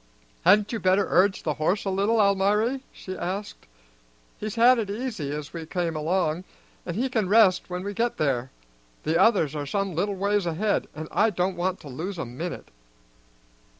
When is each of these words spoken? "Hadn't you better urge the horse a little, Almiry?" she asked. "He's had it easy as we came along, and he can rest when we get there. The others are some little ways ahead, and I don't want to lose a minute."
"Hadn't 0.43 0.71
you 0.71 0.79
better 0.79 1.05
urge 1.07 1.43
the 1.43 1.53
horse 1.61 1.85
a 1.85 1.91
little, 1.91 2.19
Almiry?" 2.19 2.81
she 2.91 3.15
asked. 3.15 3.67
"He's 4.39 4.55
had 4.55 4.79
it 4.79 4.89
easy 4.89 5.29
as 5.31 5.53
we 5.53 5.63
came 5.67 5.95
along, 5.95 6.43
and 6.87 6.95
he 6.95 7.07
can 7.07 7.29
rest 7.29 7.69
when 7.69 7.83
we 7.83 7.93
get 7.93 8.17
there. 8.17 8.49
The 9.03 9.21
others 9.21 9.55
are 9.55 9.67
some 9.67 9.93
little 9.93 10.15
ways 10.15 10.47
ahead, 10.47 10.87
and 10.95 11.07
I 11.11 11.29
don't 11.29 11.55
want 11.55 11.79
to 11.81 11.87
lose 11.87 12.17
a 12.17 12.25
minute." 12.25 12.69